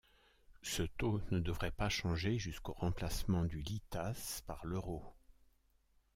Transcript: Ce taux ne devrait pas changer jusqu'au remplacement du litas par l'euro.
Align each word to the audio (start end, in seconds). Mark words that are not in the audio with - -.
Ce 0.63 0.81
taux 0.81 1.21
ne 1.29 1.37
devrait 1.39 1.69
pas 1.69 1.87
changer 1.87 2.39
jusqu'au 2.39 2.73
remplacement 2.73 3.43
du 3.45 3.61
litas 3.61 4.41
par 4.47 4.65
l'euro. 4.65 5.03